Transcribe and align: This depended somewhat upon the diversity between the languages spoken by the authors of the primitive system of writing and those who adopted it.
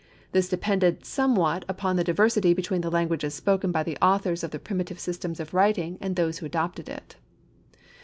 This 0.31 0.49
depended 0.49 1.05
somewhat 1.05 1.63
upon 1.69 1.95
the 1.95 2.03
diversity 2.03 2.55
between 2.55 2.81
the 2.81 2.89
languages 2.89 3.35
spoken 3.35 3.71
by 3.71 3.83
the 3.83 3.97
authors 4.01 4.43
of 4.43 4.49
the 4.49 4.57
primitive 4.57 4.99
system 4.99 5.33
of 5.37 5.53
writing 5.53 5.99
and 6.01 6.15
those 6.15 6.39
who 6.39 6.45
adopted 6.47 6.89
it. 6.89 7.17